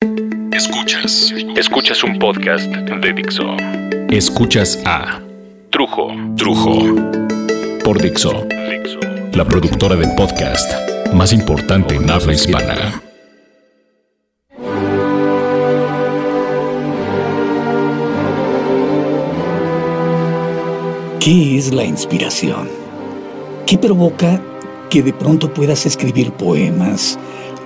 [0.00, 1.34] Escuchas.
[1.56, 3.56] Escuchas un podcast de Dixo.
[4.10, 5.20] Escuchas a
[5.70, 6.12] Trujo.
[6.36, 6.94] Trujo.
[7.82, 8.46] Por Dixo.
[9.32, 10.70] La productora del podcast
[11.12, 13.02] más importante en habla hispana.
[21.18, 22.68] ¿Qué es la inspiración?
[23.66, 24.40] ¿Qué provoca
[24.90, 27.18] que de pronto puedas escribir poemas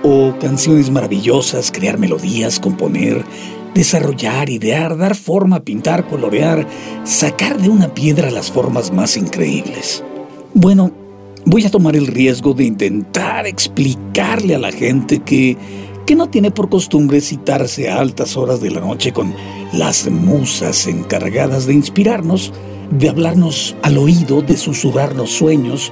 [0.03, 3.23] o canciones maravillosas, crear melodías, componer,
[3.73, 6.67] desarrollar, idear, dar forma, pintar, colorear,
[7.03, 10.03] sacar de una piedra las formas más increíbles?
[10.53, 10.91] Bueno,
[11.45, 15.57] voy a tomar el riesgo de intentar explicarle a la gente que,
[16.05, 19.33] que no tiene por costumbre citarse a altas horas de la noche con
[19.71, 22.53] las musas encargadas de inspirarnos,
[22.91, 25.91] de hablarnos al oído, de susurrarnos sueños,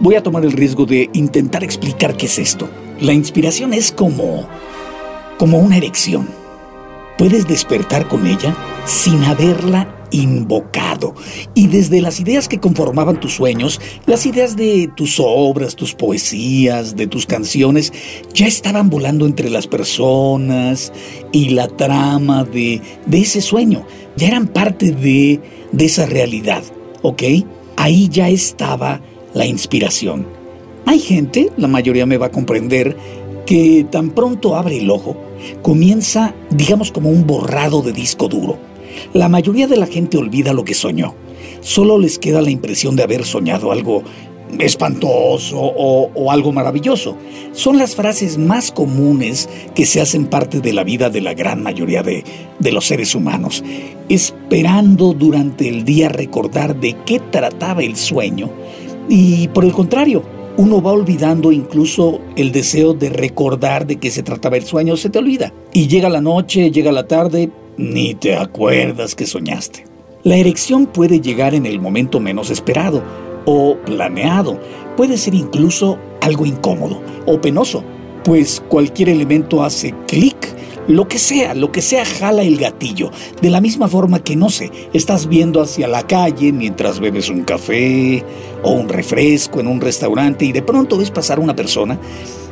[0.00, 2.68] voy a tomar el riesgo de intentar explicar qué es esto.
[3.02, 4.46] La inspiración es como
[5.36, 6.28] como una erección.
[7.18, 11.16] Puedes despertar con ella sin haberla invocado.
[11.52, 16.94] Y desde las ideas que conformaban tus sueños, las ideas de tus obras, tus poesías,
[16.94, 17.92] de tus canciones,
[18.34, 20.92] ya estaban volando entre las personas
[21.32, 23.84] y la trama de, de ese sueño.
[24.14, 25.40] Ya eran parte de,
[25.72, 26.62] de esa realidad,
[27.02, 27.22] ¿ok?
[27.76, 29.00] Ahí ya estaba
[29.34, 30.41] la inspiración.
[30.86, 32.96] Hay gente, la mayoría me va a comprender,
[33.46, 35.16] que tan pronto abre el ojo,
[35.62, 38.58] comienza, digamos, como un borrado de disco duro.
[39.12, 41.14] La mayoría de la gente olvida lo que soñó.
[41.60, 44.02] Solo les queda la impresión de haber soñado algo
[44.58, 47.16] espantoso o, algo maravilloso.
[47.52, 51.62] Son las frases más comunes que se hacen parte de la vida de la gran
[51.62, 52.24] mayoría de,
[52.58, 53.64] de los seres humanos,
[54.08, 58.50] esperando durante el día recordar de qué trataba el sueño
[59.08, 60.22] y por el contrario,
[60.56, 65.10] uno va olvidando incluso el deseo de recordar de qué se trataba el sueño, se
[65.10, 65.52] te olvida.
[65.72, 69.84] Y llega la noche, llega la tarde, ni te acuerdas que soñaste.
[70.24, 73.02] La erección puede llegar en el momento menos esperado
[73.44, 74.60] o planeado.
[74.96, 77.82] Puede ser incluso algo incómodo o penoso,
[78.24, 80.36] pues cualquier elemento hace clic
[80.88, 83.10] lo que sea, lo que sea jala el gatillo.
[83.40, 87.42] De la misma forma que, no sé, estás viendo hacia la calle mientras bebes un
[87.42, 88.24] café
[88.62, 91.98] o un refresco en un restaurante y de pronto ves pasar una persona.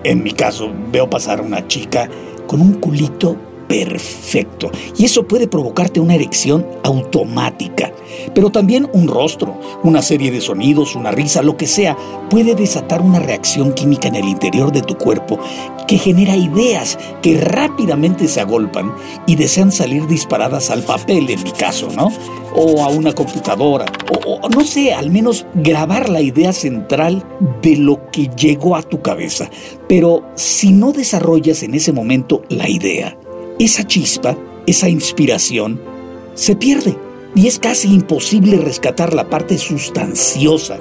[0.04, 2.08] En mi caso, veo pasar una chica
[2.46, 4.68] con un culito perfecto.
[4.98, 7.92] Y eso puede provocarte una erección automática.
[8.34, 11.96] Pero también un rostro, una serie de sonidos, una risa, lo que sea,
[12.28, 15.38] puede desatar una reacción química en el interior de tu cuerpo
[15.86, 18.92] que genera ideas que rápidamente se agolpan
[19.26, 22.12] y desean salir disparadas al papel, en mi caso, ¿no?
[22.54, 23.86] O a una computadora,
[24.24, 27.24] o, no sé, al menos grabar la idea central
[27.62, 29.50] de lo que llegó a tu cabeza.
[29.88, 33.16] Pero si no desarrollas en ese momento la idea,
[33.64, 35.80] esa chispa, esa inspiración,
[36.34, 36.96] se pierde
[37.34, 40.78] y es casi imposible rescatar la parte sustanciosa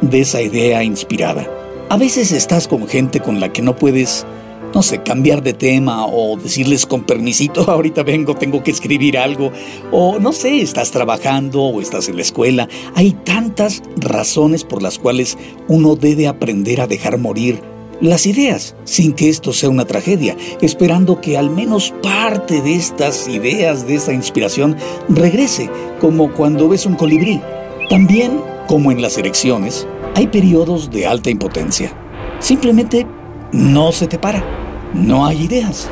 [0.00, 1.48] de esa idea inspirada.
[1.88, 4.26] A veces estás con gente con la que no puedes,
[4.74, 9.52] no sé, cambiar de tema o decirles con permisito, ahorita vengo, tengo que escribir algo,
[9.92, 12.68] o no sé, estás trabajando o estás en la escuela.
[12.96, 15.38] Hay tantas razones por las cuales
[15.68, 21.20] uno debe aprender a dejar morir las ideas, sin que esto sea una tragedia, esperando
[21.20, 24.76] que al menos parte de estas ideas, de esta inspiración,
[25.08, 25.70] regrese,
[26.00, 27.40] como cuando ves un colibrí.
[27.88, 31.92] También, como en las elecciones, hay periodos de alta impotencia.
[32.38, 33.06] Simplemente
[33.52, 34.44] no se te para,
[34.92, 35.88] no hay ideas.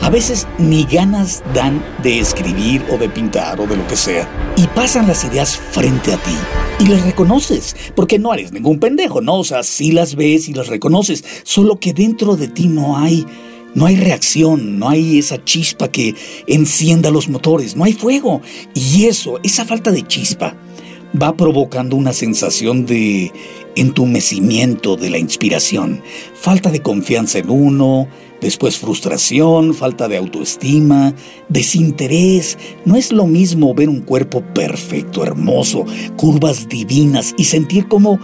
[0.00, 4.28] A veces ni ganas dan de escribir o de pintar o de lo que sea.
[4.56, 6.36] Y pasan las ideas frente a ti.
[6.80, 9.36] Y las reconoces, porque no eres ningún pendejo, ¿no?
[9.36, 13.26] O sea, sí las ves y las reconoces, solo que dentro de ti no hay
[13.74, 16.14] no hay reacción, no hay esa chispa que
[16.46, 18.40] encienda los motores, no hay fuego.
[18.74, 20.56] Y eso, esa falta de chispa,
[21.20, 23.32] va provocando una sensación de
[23.74, 26.02] entumecimiento de la inspiración,
[26.34, 28.08] falta de confianza en uno,
[28.40, 31.14] Después frustración, falta de autoestima,
[31.48, 32.58] desinterés.
[32.84, 35.86] No es lo mismo ver un cuerpo perfecto, hermoso,
[36.16, 38.20] curvas divinas y sentir cómo,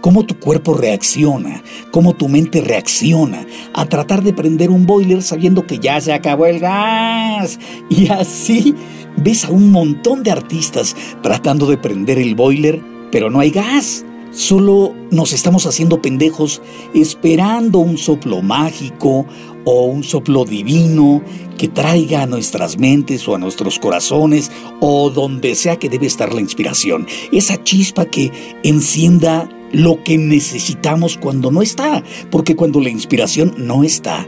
[0.00, 1.62] cómo tu cuerpo reacciona,
[1.92, 6.46] cómo tu mente reacciona a tratar de prender un boiler sabiendo que ya se acabó
[6.46, 7.58] el gas.
[7.88, 8.74] Y así
[9.22, 14.04] ves a un montón de artistas tratando de prender el boiler, pero no hay gas.
[14.32, 16.62] Solo nos estamos haciendo pendejos
[16.94, 19.26] esperando un soplo mágico
[19.64, 21.22] o un soplo divino
[21.58, 26.32] que traiga a nuestras mentes o a nuestros corazones o donde sea que debe estar
[26.32, 27.06] la inspiración.
[27.30, 28.32] Esa chispa que
[28.62, 32.02] encienda lo que necesitamos cuando no está.
[32.30, 34.26] Porque cuando la inspiración no está,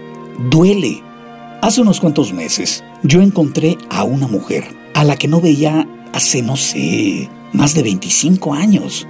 [0.50, 1.02] duele.
[1.62, 6.43] Hace unos cuantos meses yo encontré a una mujer a la que no veía hace,
[6.43, 9.06] no sé, más de 25 años.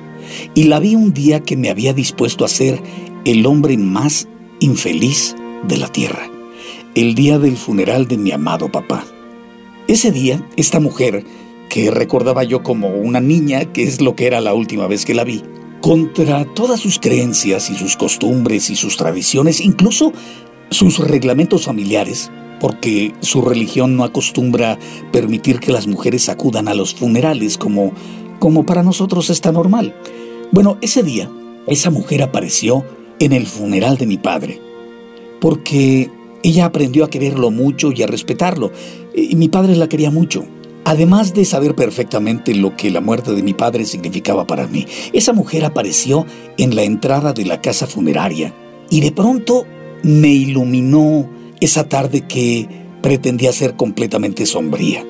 [0.54, 2.82] Y la vi un día que me había dispuesto a ser
[3.24, 4.26] el hombre más
[4.60, 5.36] infeliz
[5.68, 6.30] de la tierra.
[6.94, 9.04] El día del funeral de mi amado papá.
[9.86, 11.24] Ese día, esta mujer,
[11.68, 15.14] que recordaba yo como una niña, que es lo que era la última vez que
[15.14, 15.42] la vi,
[15.82, 20.12] contra todas sus creencias y sus costumbres y sus tradiciones, incluso
[20.70, 22.30] sus reglamentos familiares,
[22.64, 24.78] porque su religión no acostumbra
[25.12, 27.92] permitir que las mujeres acudan a los funerales como,
[28.38, 29.94] como para nosotros está normal.
[30.50, 31.30] Bueno, ese día,
[31.66, 32.82] esa mujer apareció
[33.18, 34.62] en el funeral de mi padre,
[35.42, 36.10] porque
[36.42, 38.72] ella aprendió a quererlo mucho y a respetarlo,
[39.14, 40.46] y mi padre la quería mucho.
[40.86, 45.34] Además de saber perfectamente lo que la muerte de mi padre significaba para mí, esa
[45.34, 46.24] mujer apareció
[46.56, 48.54] en la entrada de la casa funeraria
[48.88, 49.66] y de pronto
[50.02, 51.28] me iluminó
[51.64, 52.68] esa tarde que
[53.02, 55.04] pretendía ser completamente sombría.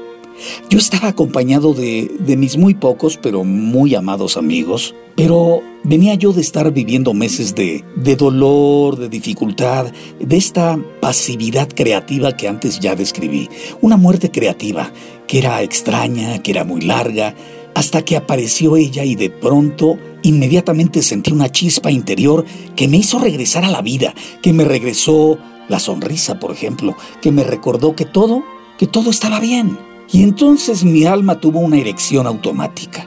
[0.68, 6.32] Yo estaba acompañado de, de, mis muy pocos pero muy amados amigos, pero venía yo
[6.32, 12.80] de estar viviendo meses de, de dolor, de dificultad, de esta pasividad creativa que antes
[12.80, 13.48] ya describí,
[13.80, 14.92] una muerte creativa
[15.28, 17.34] que era extraña, que era muy larga,
[17.74, 22.44] hasta que apareció ella y de pronto inmediatamente sentí una chispa interior
[22.76, 25.38] que me hizo regresar a la vida, que me regresó
[25.68, 28.44] la sonrisa, por ejemplo, que me recordó que todo,
[28.78, 29.78] que todo estaba bien.
[30.10, 33.06] Y entonces mi alma tuvo una erección automática.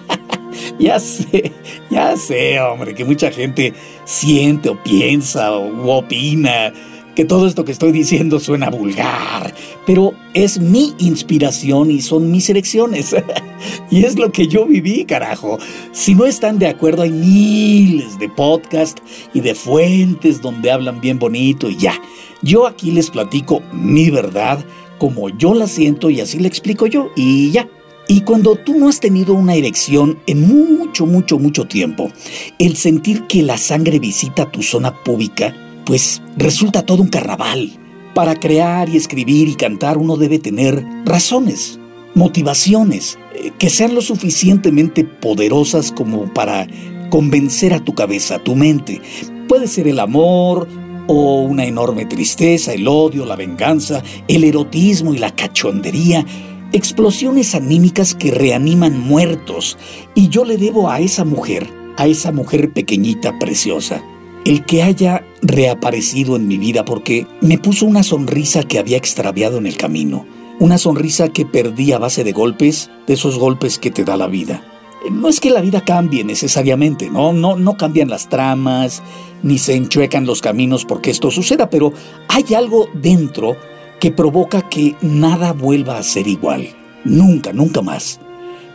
[0.78, 1.52] ya sé,
[1.90, 3.74] ya sé, hombre, que mucha gente
[4.04, 6.72] siente o piensa o opina
[7.20, 9.52] que todo esto que estoy diciendo suena vulgar,
[9.84, 13.14] pero es mi inspiración y son mis elecciones.
[13.90, 15.58] y es lo que yo viví, carajo.
[15.92, 19.02] Si no están de acuerdo, hay miles de podcasts
[19.34, 22.00] y de fuentes donde hablan bien bonito y ya.
[22.40, 24.64] Yo aquí les platico mi verdad
[24.96, 27.68] como yo la siento y así la explico yo y ya.
[28.08, 32.10] Y cuando tú no has tenido una erección en mucho, mucho, mucho tiempo,
[32.58, 35.54] el sentir que la sangre visita tu zona pública,
[35.90, 37.68] pues resulta todo un carnaval.
[38.14, 41.80] Para crear y escribir y cantar uno debe tener razones,
[42.14, 46.68] motivaciones, eh, que sean lo suficientemente poderosas como para
[47.10, 49.02] convencer a tu cabeza, a tu mente.
[49.48, 50.68] Puede ser el amor,
[51.08, 56.24] o una enorme tristeza, el odio, la venganza, el erotismo y la cachondería,
[56.72, 59.76] explosiones anímicas que reaniman muertos.
[60.14, 61.66] Y yo le debo a esa mujer,
[61.96, 64.04] a esa mujer pequeñita, preciosa,
[64.44, 69.58] el que haya reaparecido en mi vida porque me puso una sonrisa que había extraviado
[69.58, 70.26] en el camino,
[70.58, 74.26] una sonrisa que perdí a base de golpes, de esos golpes que te da la
[74.26, 74.64] vida.
[75.10, 79.02] No es que la vida cambie necesariamente, no, no, no cambian las tramas,
[79.42, 81.92] ni se enchuecan los caminos porque esto suceda, pero
[82.28, 83.56] hay algo dentro
[83.98, 86.68] que provoca que nada vuelva a ser igual.
[87.04, 88.20] Nunca, nunca más.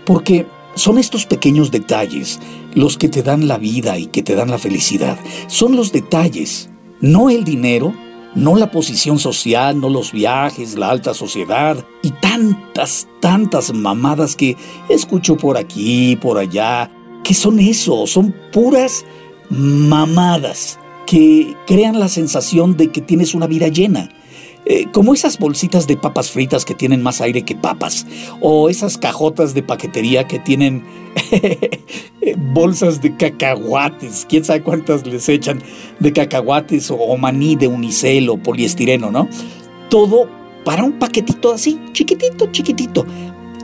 [0.05, 2.39] Porque son estos pequeños detalles
[2.73, 5.17] los que te dan la vida y que te dan la felicidad.
[5.47, 6.69] Son los detalles,
[7.01, 7.93] no el dinero,
[8.35, 14.57] no la posición social, no los viajes, la alta sociedad y tantas, tantas mamadas que
[14.89, 16.91] escucho por aquí, por allá,
[17.23, 19.05] que son eso, son puras
[19.49, 24.09] mamadas que crean la sensación de que tienes una vida llena.
[24.65, 28.07] Eh, como esas bolsitas de papas fritas que tienen más aire que papas,
[28.41, 30.83] o esas cajotas de paquetería que tienen
[32.53, 35.61] bolsas de cacahuates, quién sabe cuántas les echan
[35.99, 39.29] de cacahuates o, maní de unicel o poliestireno, ¿no?
[39.89, 40.27] Todo
[40.63, 43.05] para un paquetito así, chiquitito, chiquitito.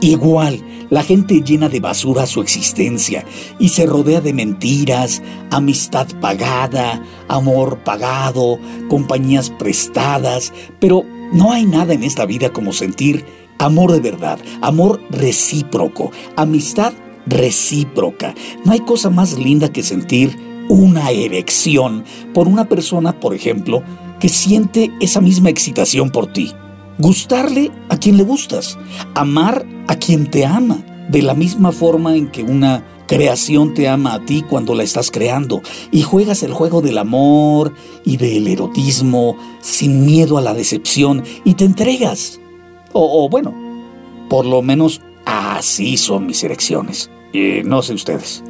[0.02, 3.24] Igual, la gente llena de basura su existencia
[3.60, 11.94] y se rodea de mentiras, amistad pagada, amor pagado, compañías prestadas, pero no hay nada
[11.94, 13.24] en esta vida como sentir
[13.58, 16.92] amor de verdad, amor recíproco, amistad
[17.26, 18.34] recíproca.
[18.64, 20.36] No hay cosa más linda que sentir
[20.68, 22.02] una erección
[22.34, 23.84] por una persona, por ejemplo,
[24.18, 26.52] que siente esa misma excitación por ti.
[27.02, 28.78] Gustarle a quien le gustas,
[29.14, 34.14] amar a quien te ama, de la misma forma en que una creación te ama
[34.14, 39.36] a ti cuando la estás creando y juegas el juego del amor y del erotismo
[39.60, 42.40] sin miedo a la decepción y te entregas.
[42.94, 43.54] O, bueno,
[44.28, 47.10] por lo menos Así son mis elecciones.
[47.32, 48.42] Y no sé ustedes.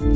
[0.00, 0.14] Sitting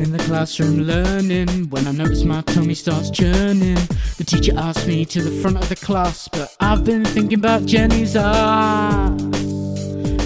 [0.00, 3.74] in the classroom learning when I notice my tummy starts churning.
[4.16, 7.66] The teacher asked me to the front of the class, but I've been thinking about
[7.66, 9.20] Jenny's ass.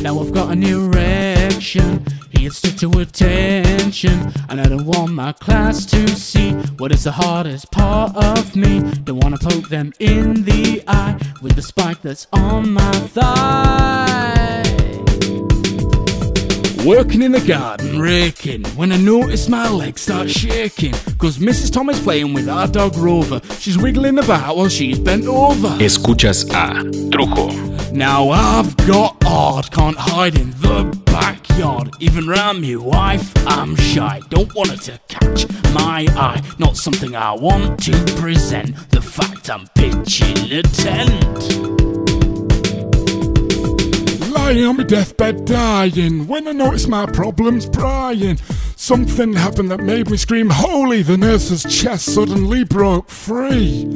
[0.02, 0.62] Now I've got an
[1.48, 2.04] erection.
[2.30, 7.04] He had stood to attention, and I don't want my class to see what is
[7.04, 8.80] the hardest part of me.
[9.04, 14.64] Don't wanna poke them in the eye with the spike that's on my thigh.
[16.84, 20.92] Working in the garden, raking, when I notice my legs start shaking.
[21.18, 21.72] Cause Mrs.
[21.72, 23.40] Tom is playing with our dog Rover.
[23.58, 25.68] She's wiggling about while she's bent over.
[25.80, 27.92] Escuchas a Trujo.
[27.92, 31.90] Now I've got art, can't hide in the backyard.
[32.00, 34.20] Even round me wife, I'm shy.
[34.28, 36.42] Don't want her to catch my eye.
[36.58, 38.76] Not something I want to present.
[38.90, 41.78] The fact I'm pitching a tent
[44.48, 48.38] lying on my deathbed dying when I noticed my problems prying.
[48.76, 51.02] Something happened that made me scream, Holy!
[51.02, 53.86] The nurse's chest suddenly broke free.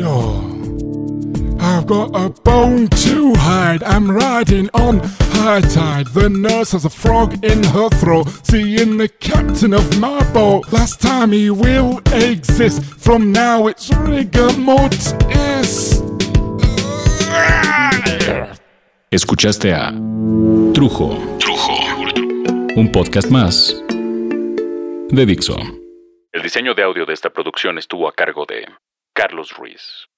[0.00, 0.53] Oh.
[1.64, 3.82] I've got a bone to hide.
[3.82, 5.00] I'm riding on
[5.38, 6.08] high tide.
[6.08, 8.28] The nurse has a frog in her throat.
[8.42, 10.70] Seeing the captain of my boat.
[10.72, 12.82] Last time he will exist.
[12.84, 16.02] From now it's rigor mortis.
[19.10, 19.90] Escuchaste a
[20.74, 21.16] Trujo.
[21.38, 21.76] Trujo.
[22.76, 23.74] Un podcast más
[25.08, 25.56] de Dixo.
[26.32, 28.66] El diseño de audio de esta producción estuvo a cargo de
[29.14, 30.08] Carlos Ruiz.